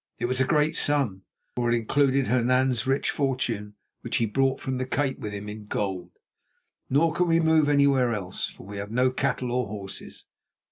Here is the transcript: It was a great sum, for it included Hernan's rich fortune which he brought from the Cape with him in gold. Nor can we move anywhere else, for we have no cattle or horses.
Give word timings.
It 0.17 0.25
was 0.25 0.41
a 0.41 0.45
great 0.47 0.75
sum, 0.75 1.25
for 1.55 1.69
it 1.71 1.75
included 1.75 2.25
Hernan's 2.25 2.87
rich 2.87 3.11
fortune 3.11 3.75
which 4.01 4.17
he 4.17 4.25
brought 4.25 4.59
from 4.59 4.79
the 4.79 4.85
Cape 4.87 5.19
with 5.19 5.31
him 5.31 5.47
in 5.47 5.67
gold. 5.67 6.09
Nor 6.89 7.13
can 7.13 7.27
we 7.27 7.39
move 7.39 7.69
anywhere 7.69 8.11
else, 8.11 8.47
for 8.49 8.65
we 8.65 8.77
have 8.77 8.89
no 8.89 9.11
cattle 9.11 9.51
or 9.51 9.67
horses. 9.67 10.25